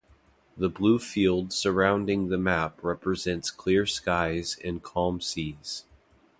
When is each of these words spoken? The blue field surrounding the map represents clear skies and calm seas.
The 0.57 0.67
blue 0.67 0.97
field 0.97 1.53
surrounding 1.53 2.29
the 2.29 2.37
map 2.39 2.83
represents 2.83 3.51
clear 3.51 3.85
skies 3.85 4.57
and 4.63 4.81
calm 4.81 5.21
seas. 5.21 5.85